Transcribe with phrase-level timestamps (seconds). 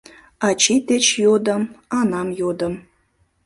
[0.47, 1.63] Ачий деч йодым,
[1.99, 2.73] анам йодым